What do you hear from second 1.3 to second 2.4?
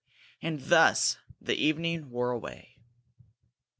the evening wore